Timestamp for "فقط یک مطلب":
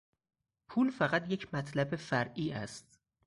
0.91-1.95